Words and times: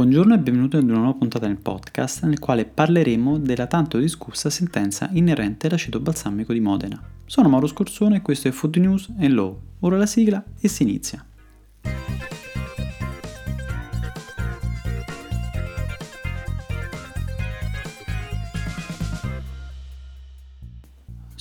Buongiorno 0.00 0.32
e 0.32 0.38
benvenuti 0.38 0.76
ad 0.76 0.84
una 0.84 0.96
nuova 0.96 1.18
puntata 1.18 1.46
nel 1.46 1.58
podcast 1.58 2.24
nel 2.24 2.38
quale 2.38 2.64
parleremo 2.64 3.36
della 3.36 3.66
tanto 3.66 3.98
discussa 3.98 4.48
sentenza 4.48 5.10
inerente 5.12 5.66
all'aceto 5.66 6.00
balsamico 6.00 6.54
di 6.54 6.60
Modena. 6.60 6.98
Sono 7.26 7.50
Mauro 7.50 7.66
Scorsone 7.66 8.16
e 8.16 8.22
questo 8.22 8.48
è 8.48 8.50
Food 8.50 8.76
News 8.76 9.12
and 9.18 9.34
Law. 9.34 9.60
Ora 9.80 9.98
la 9.98 10.06
sigla 10.06 10.42
e 10.58 10.68
si 10.68 10.84
inizia. 10.84 11.22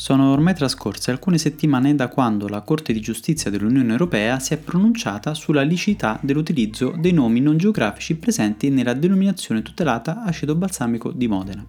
Sono 0.10 0.32
ormai 0.32 0.56
trascorse 0.56 1.12
alcune 1.12 1.38
settimane 1.38 1.94
da 1.94 2.08
quando 2.08 2.48
la 2.48 2.62
Corte 2.62 2.94
di 2.94 3.00
giustizia 3.00 3.52
dell'Unione 3.52 3.92
Europea 3.92 4.40
si 4.40 4.56
è 4.56 4.58
pronunciata 4.58 5.36
sulla 5.36 5.62
licità 5.62 6.18
dell'utilizzo 6.24 6.96
dei 6.98 7.12
nomi 7.12 7.40
non 7.40 7.58
geografici 7.58 8.16
presenti 8.16 8.72
nella 8.72 8.96
denominazione 8.96 9.62
tutelata 9.62 10.24
aceto 10.24 10.56
balsamico 10.56 11.12
di 11.12 11.28
Modena. 11.28 11.64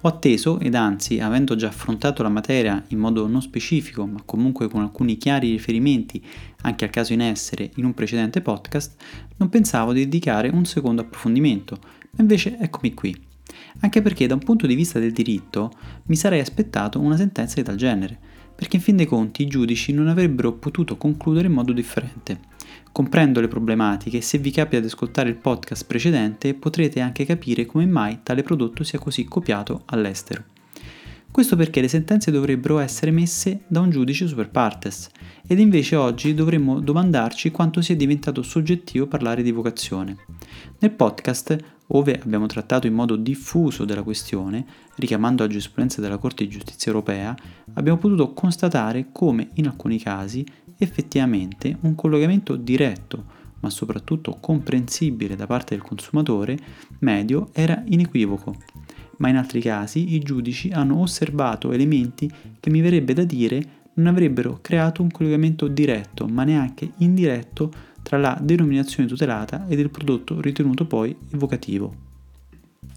Ho 0.00 0.08
atteso 0.08 0.58
ed 0.58 0.74
anzi, 0.74 1.20
avendo 1.20 1.54
già 1.54 1.68
affrontato 1.68 2.24
la 2.24 2.28
materia 2.28 2.82
in 2.88 2.98
modo 2.98 3.28
non 3.28 3.40
specifico, 3.40 4.04
ma 4.04 4.20
comunque 4.24 4.66
con 4.66 4.80
alcuni 4.80 5.16
chiari 5.16 5.52
riferimenti 5.52 6.20
anche 6.62 6.86
al 6.86 6.90
caso 6.90 7.12
in 7.12 7.20
essere 7.20 7.70
in 7.76 7.84
un 7.84 7.94
precedente 7.94 8.40
podcast, 8.40 9.00
non 9.36 9.48
pensavo 9.48 9.92
di 9.92 10.00
dedicare 10.00 10.48
un 10.48 10.64
secondo 10.64 11.02
approfondimento, 11.02 11.78
ma 11.80 12.22
invece 12.22 12.58
eccomi 12.58 12.94
qui 12.94 13.25
anche 13.80 14.02
perché 14.02 14.26
da 14.26 14.34
un 14.34 14.40
punto 14.40 14.66
di 14.66 14.74
vista 14.74 14.98
del 14.98 15.12
diritto 15.12 15.70
mi 16.06 16.16
sarei 16.16 16.40
aspettato 16.40 17.00
una 17.00 17.16
sentenza 17.16 17.56
di 17.56 17.62
tal 17.62 17.76
genere, 17.76 18.18
perché 18.54 18.76
in 18.76 18.82
fin 18.82 18.96
dei 18.96 19.06
conti 19.06 19.42
i 19.42 19.46
giudici 19.46 19.92
non 19.92 20.08
avrebbero 20.08 20.52
potuto 20.54 20.96
concludere 20.96 21.48
in 21.48 21.54
modo 21.54 21.72
differente. 21.72 22.54
Comprendo 22.90 23.40
le 23.40 23.48
problematiche 23.48 24.18
e 24.18 24.22
se 24.22 24.38
vi 24.38 24.50
capita 24.50 24.80
di 24.80 24.86
ascoltare 24.86 25.28
il 25.28 25.36
podcast 25.36 25.84
precedente 25.84 26.54
potrete 26.54 27.00
anche 27.00 27.26
capire 27.26 27.66
come 27.66 27.84
mai 27.84 28.20
tale 28.22 28.42
prodotto 28.42 28.84
sia 28.84 28.98
così 28.98 29.24
copiato 29.24 29.82
all'estero. 29.86 30.44
Questo 31.30 31.54
perché 31.54 31.82
le 31.82 31.88
sentenze 31.88 32.30
dovrebbero 32.30 32.78
essere 32.78 33.10
messe 33.10 33.64
da 33.66 33.80
un 33.80 33.90
giudice 33.90 34.26
super 34.26 34.48
partes 34.48 35.10
ed 35.46 35.58
invece 35.58 35.94
oggi 35.94 36.32
dovremmo 36.32 36.80
domandarci 36.80 37.50
quanto 37.50 37.82
sia 37.82 37.94
diventato 37.94 38.40
soggettivo 38.40 39.06
parlare 39.06 39.42
di 39.42 39.52
vocazione. 39.52 40.16
Nel 40.78 40.92
podcast 40.92 41.58
ove 41.88 42.20
abbiamo 42.20 42.46
trattato 42.46 42.86
in 42.86 42.94
modo 42.94 43.16
diffuso 43.16 43.84
della 43.84 44.02
questione, 44.02 44.64
richiamando 44.96 45.42
la 45.42 45.48
giurisprudenza 45.48 46.00
della 46.00 46.18
Corte 46.18 46.44
di 46.44 46.50
Giustizia 46.50 46.90
europea, 46.90 47.36
abbiamo 47.74 47.98
potuto 47.98 48.32
constatare 48.32 49.08
come 49.12 49.50
in 49.54 49.66
alcuni 49.66 49.98
casi 49.98 50.44
effettivamente 50.78 51.76
un 51.82 51.94
collegamento 51.94 52.56
diretto, 52.56 53.24
ma 53.60 53.70
soprattutto 53.70 54.38
comprensibile 54.40 55.36
da 55.36 55.46
parte 55.46 55.74
del 55.74 55.84
consumatore 55.84 56.58
medio 57.00 57.50
era 57.52 57.82
inequivoco. 57.86 58.56
Ma 59.18 59.28
in 59.28 59.36
altri 59.36 59.60
casi 59.60 60.14
i 60.14 60.18
giudici 60.18 60.70
hanno 60.70 61.00
osservato 61.00 61.72
elementi 61.72 62.30
che 62.60 62.70
mi 62.70 62.80
verrebbe 62.80 63.14
da 63.14 63.24
dire 63.24 63.84
non 63.94 64.08
avrebbero 64.08 64.58
creato 64.60 65.02
un 65.02 65.10
collegamento 65.10 65.68
diretto, 65.68 66.26
ma 66.26 66.44
neanche 66.44 66.92
indiretto 66.98 67.72
tra 68.06 68.18
la 68.18 68.38
denominazione 68.40 69.08
tutelata 69.08 69.66
ed 69.66 69.80
il 69.80 69.90
prodotto 69.90 70.40
ritenuto 70.40 70.86
poi 70.86 71.16
evocativo. 71.32 71.92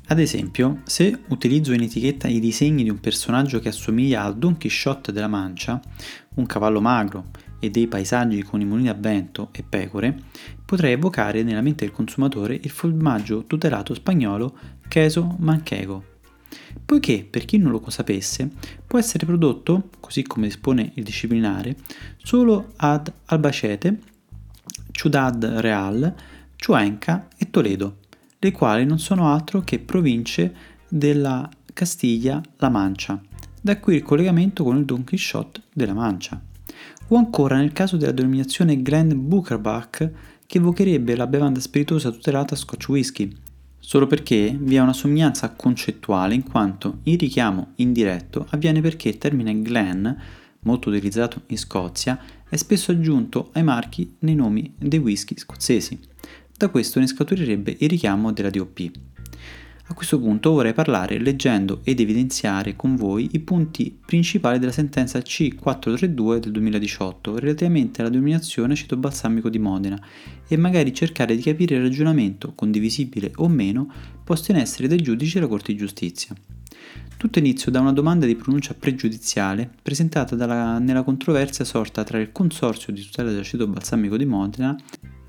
Ad 0.09 0.19
esempio, 0.19 0.81
se 0.83 1.21
utilizzo 1.29 1.73
in 1.73 1.81
etichetta 1.81 2.27
i 2.27 2.39
disegni 2.39 2.83
di 2.83 2.91
un 2.91 2.99
personaggio 2.99 3.57
che 3.57 3.69
assomiglia 3.69 4.21
al 4.21 4.37
Don 4.37 4.55
Quixote 4.55 5.11
della 5.11 5.27
Mancia, 5.27 5.81
un 6.35 6.45
cavallo 6.45 6.79
magro 6.79 7.31
e 7.57 7.71
dei 7.71 7.87
paesaggi 7.87 8.43
con 8.43 8.61
i 8.61 8.65
mulini 8.65 8.89
a 8.89 8.93
vento 8.93 9.49
e 9.51 9.63
pecore, 9.67 10.15
potrei 10.63 10.91
evocare 10.91 11.41
nella 11.41 11.61
mente 11.61 11.85
del 11.85 11.93
consumatore 11.93 12.59
il 12.61 12.69
formaggio 12.69 13.45
tutelato 13.45 13.95
spagnolo 13.95 14.55
queso 14.87 15.37
manchego. 15.39 16.03
Poiché, 16.85 17.25
per 17.27 17.45
chi 17.45 17.57
non 17.57 17.71
lo 17.71 17.83
sapesse, 17.89 18.47
può 18.85 18.99
essere 18.99 19.25
prodotto, 19.25 19.89
così 19.99 20.21
come 20.21 20.45
dispone 20.45 20.91
il 20.93 21.03
disciplinare, 21.03 21.75
solo 22.17 22.73
ad 22.75 23.11
Albacete 23.25 24.17
Ciudad 24.91 25.43
Real, 25.43 26.13
Cuenca 26.57 27.27
e 27.37 27.49
Toledo, 27.49 27.97
le 28.39 28.51
quali 28.51 28.85
non 28.85 28.99
sono 28.99 29.31
altro 29.31 29.61
che 29.61 29.79
province 29.79 30.53
della 30.87 31.49
Castiglia-La 31.73 32.69
Mancia, 32.69 33.21
da 33.61 33.79
qui 33.79 33.95
il 33.95 34.03
collegamento 34.03 34.63
con 34.63 34.77
il 34.77 34.85
Don 34.85 35.03
Quixote 35.03 35.61
della 35.73 35.93
Mancia. 35.93 36.41
O 37.07 37.15
ancora 37.17 37.57
nel 37.57 37.73
caso 37.73 37.97
della 37.97 38.11
denominazione 38.11 38.81
Glen 38.81 39.27
Bucherbach, 39.27 40.11
che 40.45 40.57
evocherebbe 40.57 41.15
la 41.15 41.27
bevanda 41.27 41.59
spiritosa 41.59 42.11
tutelata 42.11 42.55
Scotch 42.55 42.89
Whisky, 42.89 43.35
solo 43.79 44.07
perché 44.07 44.55
vi 44.59 44.75
è 44.75 44.79
una 44.79 44.93
somiglianza 44.93 45.51
concettuale 45.51 46.35
in 46.35 46.43
quanto 46.43 46.99
il 47.03 47.17
richiamo 47.17 47.71
indiretto 47.75 48.45
avviene 48.49 48.81
perché 48.81 49.09
il 49.09 49.17
termine 49.17 49.61
Glen, 49.61 50.17
molto 50.61 50.89
utilizzato 50.89 51.41
in 51.47 51.57
Scozia, 51.57 52.19
è 52.47 52.55
spesso 52.55 52.91
aggiunto 52.91 53.49
ai 53.53 53.63
marchi 53.63 54.15
nei 54.19 54.35
nomi 54.35 54.73
dei 54.77 54.99
whisky 54.99 55.37
scozzesi. 55.37 55.99
Da 56.57 56.69
questo 56.69 56.99
ne 56.99 57.07
scaturirebbe 57.07 57.75
il 57.79 57.89
richiamo 57.89 58.31
della 58.31 58.49
DOP. 58.49 58.91
A 59.91 59.95
questo 59.95 60.19
punto 60.19 60.51
vorrei 60.51 60.73
parlare 60.73 61.17
leggendo 61.17 61.81
ed 61.83 61.99
evidenziare 61.99 62.75
con 62.75 62.95
voi 62.95 63.29
i 63.31 63.39
punti 63.39 63.97
principali 64.05 64.59
della 64.59 64.71
sentenza 64.71 65.17
C432 65.17 66.37
del 66.37 66.51
2018 66.51 67.39
relativamente 67.39 68.01
alla 68.01 68.11
denominazione 68.11 68.73
aceto 68.73 68.97
balsamico 68.97 69.49
di 69.49 69.57
Modena 69.57 69.99
e 70.47 70.57
magari 70.57 70.93
cercare 70.93 71.35
di 71.35 71.41
capire 71.41 71.77
il 71.77 71.81
ragionamento, 71.81 72.53
condivisibile 72.53 73.31
o 73.37 73.47
meno, 73.47 73.91
posto 74.23 74.51
in 74.51 74.57
essere 74.57 74.87
dai 74.87 75.01
giudici 75.01 75.35
della 75.35 75.47
Corte 75.47 75.71
di 75.71 75.79
Giustizia. 75.79 76.35
Tutto 77.17 77.39
inizio 77.39 77.69
da 77.69 77.81
una 77.81 77.91
domanda 77.91 78.25
di 78.25 78.35
pronuncia 78.35 78.73
pregiudiziale 78.73 79.69
presentata 79.81 80.35
dalla, 80.35 80.79
nella 80.79 81.03
controversia 81.03 81.65
sorta 81.65 82.03
tra 82.03 82.17
il 82.17 82.31
Consorzio 82.31 82.93
di 82.93 83.01
tutela 83.01 83.29
dell'aceto 83.29 83.67
balsamico 83.67 84.15
di 84.15 84.25
Modena 84.25 84.75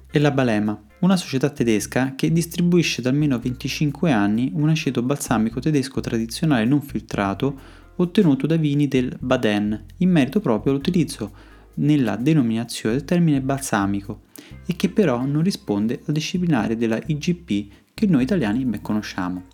e 0.08 0.18
la 0.18 0.30
Balema, 0.30 0.80
una 1.00 1.16
società 1.16 1.50
tedesca 1.50 2.14
che 2.14 2.32
distribuisce 2.32 3.02
da 3.02 3.10
almeno 3.10 3.38
25 3.38 4.12
anni 4.12 4.52
un 4.54 4.68
aceto 4.68 5.02
balsamico 5.02 5.60
tedesco 5.60 6.00
tradizionale 6.00 6.64
non 6.64 6.80
filtrato 6.80 7.58
ottenuto 7.96 8.46
da 8.46 8.56
vini 8.56 8.88
del 8.88 9.16
Baden, 9.18 9.86
in 9.98 10.10
merito 10.10 10.40
proprio 10.40 10.72
all'utilizzo 10.72 11.32
nella 11.74 12.16
denominazione 12.16 12.96
del 12.96 13.04
termine 13.04 13.40
balsamico 13.40 14.22
e 14.66 14.76
che 14.76 14.88
però 14.88 15.24
non 15.24 15.42
risponde 15.42 16.02
al 16.06 16.12
disciplinare 16.12 16.76
della 16.76 17.00
IGP 17.04 17.72
che 17.94 18.06
noi 18.06 18.22
italiani 18.22 18.64
ben 18.64 18.80
conosciamo 18.80 19.44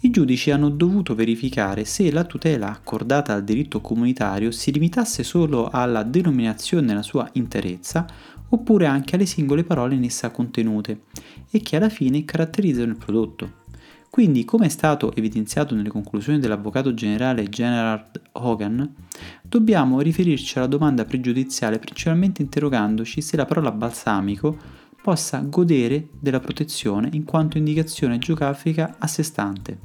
i 0.00 0.10
giudici 0.10 0.52
hanno 0.52 0.68
dovuto 0.68 1.16
verificare 1.16 1.84
se 1.84 2.12
la 2.12 2.22
tutela 2.22 2.70
accordata 2.70 3.34
al 3.34 3.42
diritto 3.42 3.80
comunitario 3.80 4.52
si 4.52 4.70
limitasse 4.70 5.24
solo 5.24 5.68
alla 5.70 6.04
denominazione 6.04 6.86
nella 6.86 7.02
sua 7.02 7.28
interezza 7.32 8.06
oppure 8.50 8.86
anche 8.86 9.16
alle 9.16 9.26
singole 9.26 9.64
parole 9.64 9.96
in 9.96 10.04
essa 10.04 10.30
contenute 10.30 11.02
e 11.50 11.60
che 11.62 11.76
alla 11.76 11.88
fine 11.88 12.24
caratterizzano 12.24 12.92
il 12.92 12.96
prodotto. 12.96 13.66
Quindi, 14.08 14.44
come 14.44 14.66
è 14.66 14.70
stato 14.70 15.14
evidenziato 15.14 15.74
nelle 15.74 15.90
conclusioni 15.90 16.38
dell'avvocato 16.38 16.94
generale 16.94 17.48
Gerard 17.48 18.20
Hogan, 18.32 18.94
dobbiamo 19.42 20.00
riferirci 20.00 20.58
alla 20.58 20.66
domanda 20.66 21.04
pregiudiziale 21.04 21.78
principalmente 21.78 22.40
interrogandoci 22.40 23.20
se 23.20 23.36
la 23.36 23.44
parola 23.44 23.70
balsamico 23.70 24.56
possa 25.00 25.38
godere 25.40 26.08
della 26.18 26.40
protezione 26.40 27.08
in 27.12 27.24
quanto 27.24 27.58
indicazione 27.58 28.18
geografica 28.18 28.96
a 28.98 29.06
sé 29.06 29.22
stante. 29.22 29.78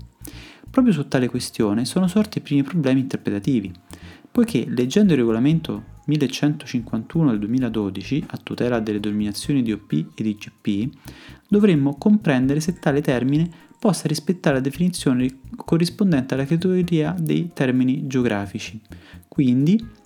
Proprio 0.70 0.94
su 0.94 1.08
tale 1.08 1.30
questione 1.30 1.86
sono 1.86 2.08
sorti 2.08 2.40
i 2.40 2.42
primi 2.42 2.64
problemi 2.64 3.02
interpretativi, 3.02 3.72
poiché 4.32 4.66
leggendo 4.68 5.14
il 5.14 5.20
regolamento 5.20 5.92
1151 6.06 7.30
del 7.30 7.40
2012 7.40 8.24
a 8.28 8.38
tutela 8.42 8.80
delle 8.80 9.00
denominazioni 9.00 9.62
DOP 9.62 9.92
ed 10.16 10.26
IGP, 10.26 10.90
dovremmo 11.48 11.96
comprendere 11.98 12.60
se 12.60 12.80
tale 12.80 13.02
termine 13.02 13.50
possa 13.80 14.08
rispettare 14.08 14.56
la 14.56 14.62
definizione 14.62 15.40
corrispondente 15.56 16.34
alla 16.34 16.46
categoria 16.46 17.16
dei 17.18 17.52
termini 17.54 18.08
geografici. 18.08 18.82
Quindi 19.28 20.02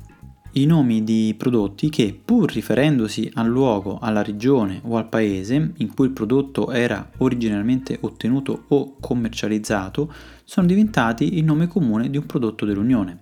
i 0.54 0.66
nomi 0.66 1.04
di 1.04 1.36
prodotti 1.38 1.90
che, 1.90 2.20
pur 2.24 2.52
riferendosi 2.52 3.30
al 3.36 3.48
luogo, 3.48 4.00
alla 4.00 4.24
regione 4.24 4.82
o 4.84 4.98
al 4.98 5.10
paese 5.10 5.74
in 5.76 5.94
cui 5.94 6.08
il 6.08 6.14
prodotto 6.14 6.72
era 6.72 7.10
originariamente 7.18 7.98
ottenuto 8.02 8.66
o 8.70 8.96
commercializzato, 9.00 10.12
sono 10.44 10.66
diventati 10.66 11.38
il 11.38 11.44
nome 11.44 11.68
comune 11.68 12.10
di 12.10 12.18
un 12.18 12.26
prodotto 12.26 12.66
dell'Unione. 12.66 13.20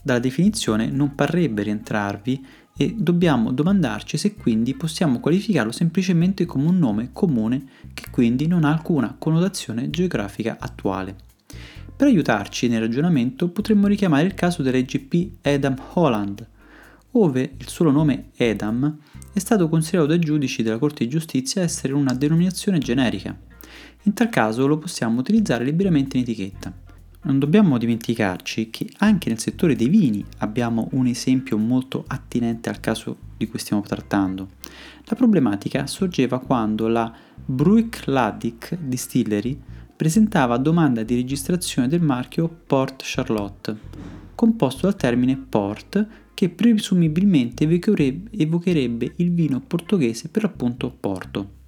Dalla 0.00 0.18
definizione 0.18 0.90
non 0.90 1.14
parrebbe 1.14 1.62
rientrarvi 1.62 2.44
e 2.76 2.94
dobbiamo 2.96 3.52
domandarci 3.52 4.16
se 4.16 4.34
quindi 4.34 4.74
possiamo 4.74 5.20
qualificarlo 5.20 5.72
semplicemente 5.72 6.46
come 6.46 6.66
un 6.66 6.78
nome 6.78 7.10
comune 7.12 7.64
che 7.92 8.04
quindi 8.10 8.46
non 8.46 8.64
ha 8.64 8.72
alcuna 8.72 9.14
connotazione 9.18 9.90
geografica 9.90 10.56
attuale. 10.58 11.14
Per 11.94 12.06
aiutarci 12.06 12.68
nel 12.68 12.80
ragionamento 12.80 13.48
potremmo 13.48 13.86
richiamare 13.86 14.24
il 14.24 14.34
caso 14.34 14.62
dell'EGP 14.62 15.36
Edam 15.42 15.76
Holland, 15.92 16.44
ove 17.12 17.54
il 17.58 17.68
solo 17.68 17.90
nome 17.90 18.30
Edam 18.36 18.98
è 19.32 19.38
stato 19.38 19.68
considerato 19.68 20.08
dai 20.10 20.18
giudici 20.18 20.62
della 20.62 20.78
Corte 20.78 21.04
di 21.04 21.10
Giustizia 21.10 21.62
essere 21.62 21.92
una 21.92 22.14
denominazione 22.14 22.78
generica. 22.78 23.36
In 24.02 24.14
tal 24.14 24.28
caso 24.28 24.66
lo 24.66 24.78
possiamo 24.78 25.20
utilizzare 25.20 25.64
liberamente 25.64 26.16
in 26.16 26.22
etichetta. 26.22 26.72
Non 27.24 27.38
dobbiamo 27.38 27.78
dimenticarci 27.78 28.70
che 28.70 28.90
anche 28.98 29.28
nel 29.28 29.38
settore 29.38 29.76
dei 29.76 29.88
vini 29.88 30.24
abbiamo 30.38 30.88
un 30.92 31.06
esempio 31.06 31.56
molto 31.56 32.02
attinente 32.08 32.68
al 32.68 32.80
caso 32.80 33.16
di 33.36 33.46
cui 33.46 33.60
stiamo 33.60 33.82
trattando. 33.82 34.48
La 35.04 35.14
problematica 35.14 35.86
sorgeva 35.86 36.40
quando 36.40 36.88
la 36.88 37.12
Bruichladdich 37.44 38.76
Distillery 38.76 39.60
presentava 39.94 40.56
domanda 40.56 41.04
di 41.04 41.14
registrazione 41.14 41.86
del 41.86 42.00
marchio 42.00 42.48
Port 42.66 43.02
Charlotte, 43.04 43.76
composto 44.34 44.86
dal 44.86 44.96
termine 44.96 45.36
port 45.36 46.06
che 46.34 46.48
presumibilmente 46.48 47.64
evocherebbe 47.64 49.12
il 49.16 49.32
vino 49.32 49.60
portoghese 49.60 50.28
per 50.28 50.42
l'appunto 50.42 50.94
Porto. 50.98 51.60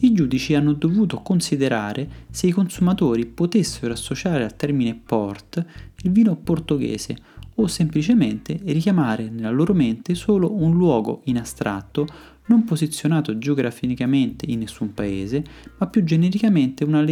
I 0.00 0.12
giudici 0.12 0.54
hanno 0.54 0.72
dovuto 0.72 1.20
considerare 1.20 2.08
se 2.30 2.46
i 2.46 2.50
consumatori 2.50 3.26
potessero 3.26 3.92
associare 3.92 4.44
al 4.44 4.56
termine 4.56 4.94
port 4.94 5.64
il 6.02 6.10
vino 6.10 6.36
portoghese 6.36 7.16
o 7.56 7.66
semplicemente 7.66 8.58
richiamare 8.64 9.30
nella 9.30 9.50
loro 9.50 9.74
mente 9.74 10.14
solo 10.14 10.52
un 10.52 10.72
luogo 10.72 11.20
in 11.24 11.38
astratto 11.38 12.06
non 12.46 12.64
posizionato 12.64 13.38
geograficamente 13.38 14.44
in 14.48 14.58
nessun 14.60 14.92
paese, 14.92 15.44
ma 15.78 15.86
più 15.86 16.04
genericamente 16.04 16.84
una 16.84 17.04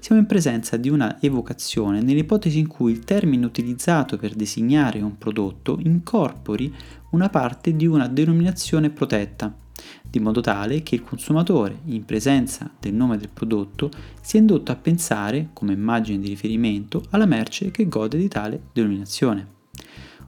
Siamo 0.00 0.22
in 0.22 0.26
presenza 0.26 0.78
di 0.78 0.88
una 0.88 1.20
evocazione 1.20 2.00
nell'ipotesi 2.00 2.58
in 2.58 2.66
cui 2.66 2.90
il 2.90 3.04
termine 3.04 3.44
utilizzato 3.44 4.16
per 4.16 4.32
designare 4.32 5.02
un 5.02 5.18
prodotto 5.18 5.78
incorpori 5.78 6.74
una 7.10 7.28
parte 7.28 7.76
di 7.76 7.86
una 7.86 8.08
denominazione 8.08 8.88
protetta, 8.88 9.54
di 10.02 10.18
modo 10.18 10.40
tale 10.40 10.82
che 10.82 10.94
il 10.94 11.04
consumatore, 11.04 11.80
in 11.84 12.06
presenza 12.06 12.70
del 12.80 12.94
nome 12.94 13.18
del 13.18 13.28
prodotto, 13.28 13.90
sia 14.22 14.40
indotto 14.40 14.72
a 14.72 14.76
pensare, 14.76 15.50
come 15.52 15.74
immagine 15.74 16.18
di 16.18 16.28
riferimento, 16.28 17.04
alla 17.10 17.26
merce 17.26 17.70
che 17.70 17.86
gode 17.86 18.16
di 18.16 18.28
tale 18.28 18.68
denominazione. 18.72 19.58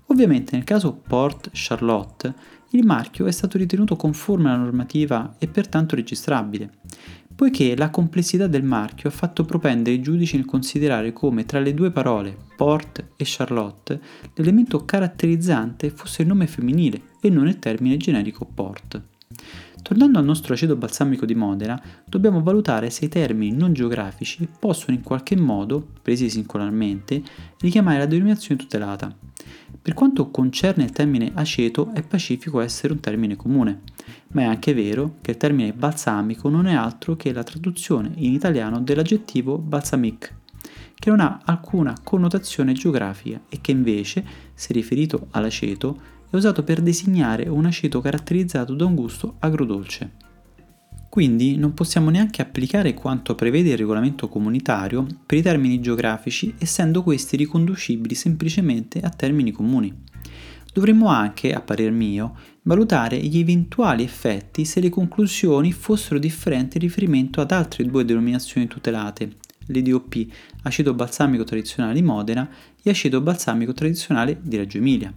Ovviamente 0.09 0.55
nel 0.55 0.65
caso 0.65 0.93
Port 0.93 1.49
Charlotte 1.55 2.61
il 2.73 2.85
marchio 2.85 3.27
è 3.27 3.31
stato 3.31 3.57
ritenuto 3.57 3.97
conforme 3.97 4.51
alla 4.51 4.63
normativa 4.63 5.35
e 5.39 5.47
pertanto 5.47 5.95
registrabile, 5.95 6.79
poiché 7.43 7.75
la 7.77 7.91
complessità 7.91 8.47
del 8.47 8.63
marchio 8.63 9.09
ha 9.09 9.13
fatto 9.13 9.45
propendere 9.45 9.97
i 9.97 10.01
giudici 10.01 10.37
nel 10.37 10.45
considerare 10.45 11.13
come 11.13 11.45
tra 11.45 11.59
le 11.59 11.75
due 11.75 11.91
parole 11.91 12.37
Port 12.55 13.05
e 13.17 13.25
Charlotte 13.27 14.01
l'elemento 14.35 14.85
caratterizzante 14.85 15.91
fosse 15.91 16.23
il 16.23 16.29
nome 16.29 16.47
femminile 16.47 17.03
e 17.21 17.31
non 17.31 17.49
il 17.49 17.59
termine 17.59 17.97
generico 17.97 18.45
Port. 18.45 19.03
Tornando 19.83 20.21
al 20.21 20.25
nostro 20.25 20.55
aceto 20.55 20.77
balsamico 20.77 21.27
di 21.27 21.35
Modena, 21.35 21.83
dobbiamo 22.07 22.45
valutare 22.45 22.91
se 22.91 23.07
i 23.07 23.09
termini 23.09 23.57
non 23.57 23.73
geografici 23.73 24.47
possono 24.61 24.95
in 24.95 25.03
qualche 25.03 25.37
modo, 25.37 25.85
presi 26.01 26.31
singolarmente, 26.31 27.21
richiamare 27.59 27.99
la 27.99 28.07
denominazione 28.07 28.61
tutelata. 28.61 29.13
Per 29.83 29.95
quanto 29.95 30.31
concerne 30.31 30.85
il 30.85 30.93
termine 30.93 31.33
aceto, 31.35 31.91
è 31.93 32.03
pacifico 32.03 32.61
essere 32.61 32.93
un 32.93 33.01
termine 33.01 33.35
comune, 33.35 33.81
ma 34.33 34.43
è 34.43 34.45
anche 34.45 34.75
vero 34.75 35.17
che 35.21 35.33
il 35.33 35.37
termine 35.37 35.73
balsamico 35.73 36.49
non 36.49 36.67
è 36.67 36.75
altro 36.75 37.17
che 37.17 37.33
la 37.33 37.43
traduzione 37.43 38.13
in 38.17 38.33
italiano 38.33 38.81
dell'aggettivo 38.81 39.59
balsamic, 39.59 40.35
che 40.95 41.11
non 41.11 41.21
ha 41.21 41.41
alcuna 41.45 41.97
connotazione 42.03 42.73
geografica 42.73 43.41
e 43.49 43.61
che 43.61 43.73
invece, 43.73 44.25
se 44.55 44.73
riferito 44.73 45.27
all'aceto, 45.31 46.01
è 46.31 46.37
usato 46.37 46.63
per 46.63 46.81
designare 46.81 47.49
un 47.49 47.67
aceto 47.67 48.01
caratterizzato 48.01 48.75
da 48.75 48.85
un 48.85 48.95
gusto 48.95 49.37
agrodolce. 49.41 50.31
Quindi 51.09 51.57
non 51.57 51.75
possiamo 51.75 52.09
neanche 52.09 52.41
applicare 52.41 52.95
quanto 52.95 53.35
prevede 53.35 53.73
il 53.73 53.77
regolamento 53.77 54.29
comunitario 54.29 55.07
per 55.27 55.37
i 55.37 55.43
termini 55.43 55.79
geografici, 55.79 56.55
essendo 56.57 57.03
questi 57.03 57.37
riconducibili 57.37 58.15
semplicemente 58.15 58.99
a 59.01 59.11
termini 59.11 59.51
comuni. 59.51 59.95
Dovremmo 60.73 61.09
anche, 61.09 61.53
a 61.53 61.61
parer 61.61 61.93
mio, 61.93 62.37
valutare 62.63 63.19
gli 63.19 63.39
eventuali 63.39 64.03
effetti 64.03 64.65
se 64.65 64.81
le 64.81 64.89
conclusioni 64.89 65.73
fossero 65.73 66.19
differenti 66.19 66.79
in 66.79 66.83
riferimento 66.83 67.41
ad 67.41 67.51
altre 67.51 67.85
due 67.85 68.05
denominazioni 68.05 68.67
tutelate, 68.67 69.37
l'EDOP, 69.67 70.27
aceto 70.63 70.95
balsamico 70.95 71.45
tradizionale 71.45 71.95
di 71.95 72.03
Modena 72.03 72.49
e 72.83 72.91
aceto 72.91 73.21
balsamico 73.21 73.73
tradizionale 73.73 74.39
di 74.41 74.57
Reggio 74.57 74.79
Emilia 74.79 75.13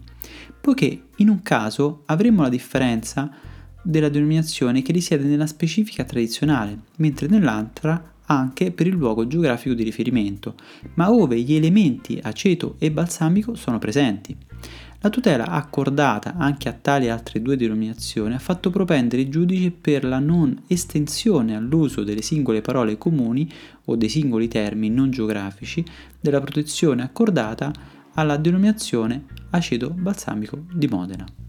poiché 0.66 1.10
in 1.18 1.30
un 1.30 1.44
caso 1.44 2.02
avremo 2.08 2.42
la 2.42 2.50
differenza 2.50 3.32
della 3.84 4.10
denominazione 4.10 4.82
che 4.82 4.92
risiede 4.92 5.24
nella 5.24 5.46
specifica 5.46 6.04
tradizionale, 6.04 6.80
mentre 6.98 7.28
nell'altra 7.28 8.14
anche 8.26 8.72
per 8.72 8.88
il 8.88 8.96
luogo 8.96 9.28
geografico 9.28 9.76
di 9.76 9.84
riferimento, 9.84 10.56
ma 10.96 11.12
ove 11.12 11.40
gli 11.40 11.54
elementi 11.54 12.18
aceto 12.20 12.78
e 12.80 12.90
balsamico 12.90 13.54
sono 13.54 13.78
presenti. 13.78 14.36
La 15.06 15.12
tutela 15.12 15.46
accordata 15.46 16.34
anche 16.36 16.68
a 16.68 16.74
tali 16.74 17.10
altre 17.12 17.40
due 17.40 17.56
denominazioni 17.56 18.34
ha 18.34 18.40
fatto 18.40 18.72
propendere 18.72 19.22
i 19.22 19.30
giudici 19.30 19.70
per 19.70 20.04
la 20.04 20.18
non 20.18 20.64
estensione 20.66 21.56
all'uso 21.56 22.04
delle 22.04 22.24
singole 22.24 22.62
parole 22.62 22.98
comuni 22.98 23.48
o 23.86 23.96
dei 23.96 24.10
singoli 24.10 24.48
termini 24.48 24.96
non 24.96 25.12
geografici 25.12 25.86
della 26.20 26.42
protezione 26.42 27.04
accordata 27.04 27.72
alla 28.16 28.38
denominazione 28.38 29.26
aceto 29.52 29.92
balsamico 29.92 30.64
di 30.74 30.88
Modena. 30.88 31.45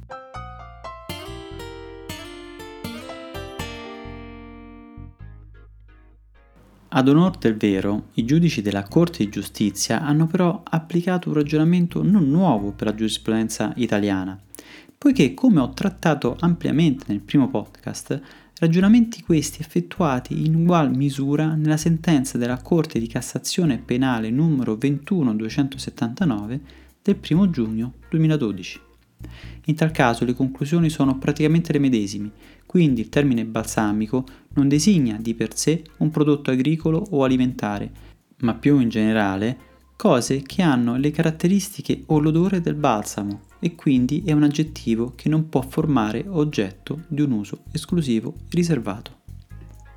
Ad 6.96 7.08
onor 7.08 7.37
del 7.37 7.58
vero, 7.58 8.06
i 8.14 8.25
giudici 8.25 8.62
della 8.62 8.84
Corte 8.84 9.22
di 9.22 9.28
Giustizia 9.28 10.00
hanno 10.00 10.26
però 10.26 10.62
applicato 10.64 11.28
un 11.28 11.34
ragionamento 11.34 12.02
non 12.02 12.31
nuovo 12.31 12.72
per 12.72 12.87
la 12.87 12.94
giurisprudenza 12.94 13.75
italiana, 13.76 14.40
poiché 14.96 15.34
come 15.34 15.60
ho 15.60 15.75
trattato 15.75 16.38
ampiamente 16.40 17.04
nel 17.08 17.20
primo 17.20 17.50
podcast, 17.50 18.19
ragionamenti 18.60 19.23
questi 19.23 19.61
effettuati 19.61 20.47
in 20.47 20.54
ugual 20.54 20.90
misura 20.97 21.54
nella 21.54 21.76
sentenza 21.76 22.38
della 22.38 22.62
Corte 22.62 22.99
di 22.99 23.09
Cassazione 23.09 23.76
Penale 23.76 24.30
numero 24.30 24.75
21279 24.76 26.61
del 27.02 27.18
1 27.28 27.50
giugno 27.50 27.92
2012. 28.09 28.86
In 29.66 29.75
tal 29.75 29.90
caso 29.90 30.25
le 30.25 30.35
conclusioni 30.35 30.88
sono 30.88 31.18
praticamente 31.18 31.73
le 31.73 31.78
medesime, 31.78 32.30
quindi 32.66 33.00
il 33.00 33.08
termine 33.08 33.44
balsamico 33.44 34.25
non 34.54 34.68
designa 34.68 35.16
di 35.20 35.35
per 35.35 35.56
sé 35.56 35.82
un 35.99 36.11
prodotto 36.11 36.50
agricolo 36.50 37.04
o 37.11 37.25
alimentare, 37.25 37.90
ma 38.38 38.54
più 38.54 38.78
in 38.78 38.88
generale 38.88 39.75
cose 39.96 40.42
che 40.42 40.62
hanno 40.62 40.96
le 40.96 41.11
caratteristiche 41.11 42.02
o 42.06 42.18
l'odore 42.18 42.61
del 42.61 42.75
balsamo 42.75 43.40
e 43.58 43.75
quindi 43.75 44.23
è 44.25 44.32
un 44.32 44.42
aggettivo 44.42 45.14
che 45.16 45.28
non 45.28 45.49
può 45.49 45.62
formare 45.62 46.25
oggetto 46.28 47.04
di 47.08 47.23
un 47.23 47.32
uso 47.32 47.62
esclusivo 47.73 48.35
e 48.49 48.54
riservato. 48.56 49.25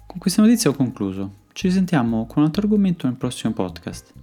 Con 0.08 0.18
questa 0.18 0.42
notizia 0.42 0.70
ho 0.70 0.74
concluso. 0.74 1.48
Ci 1.52 1.70
sentiamo 1.70 2.26
con 2.26 2.38
un 2.38 2.46
altro 2.46 2.62
argomento 2.64 3.06
nel 3.06 3.18
prossimo 3.18 3.54
podcast. 3.54 4.14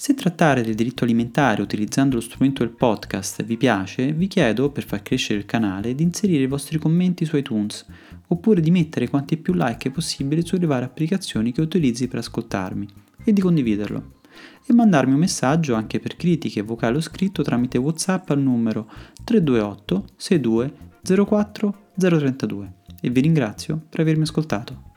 Se 0.00 0.14
trattare 0.14 0.62
del 0.62 0.76
diritto 0.76 1.02
alimentare 1.02 1.60
utilizzando 1.60 2.14
lo 2.14 2.20
strumento 2.20 2.62
del 2.62 2.72
podcast 2.72 3.42
vi 3.42 3.56
piace, 3.56 4.12
vi 4.12 4.28
chiedo, 4.28 4.70
per 4.70 4.84
far 4.84 5.02
crescere 5.02 5.40
il 5.40 5.44
canale, 5.44 5.94
di 5.94 6.04
inserire 6.04 6.44
i 6.44 6.46
vostri 6.46 6.78
commenti 6.78 7.24
su 7.24 7.36
iTunes, 7.36 7.84
oppure 8.28 8.60
di 8.60 8.70
mettere 8.70 9.08
quanti 9.08 9.36
più 9.36 9.54
like 9.54 9.90
possibile 9.90 10.44
sulle 10.44 10.66
varie 10.66 10.86
applicazioni 10.86 11.50
che 11.50 11.62
utilizzi 11.62 12.06
per 12.06 12.20
ascoltarmi, 12.20 12.86
e 13.24 13.32
di 13.32 13.40
condividerlo. 13.40 14.20
E 14.64 14.72
mandarmi 14.72 15.14
un 15.14 15.18
messaggio 15.18 15.74
anche 15.74 15.98
per 15.98 16.14
critiche 16.14 16.62
vocali 16.62 16.98
o 16.98 17.00
scritto 17.00 17.42
tramite 17.42 17.78
WhatsApp 17.78 18.30
al 18.30 18.38
numero 18.40 18.88
328 19.24 20.04
62 20.16 20.72
04 21.02 21.90
032. 21.98 22.72
E 23.00 23.10
vi 23.10 23.20
ringrazio 23.20 23.80
per 23.88 24.00
avermi 24.00 24.22
ascoltato. 24.22 24.87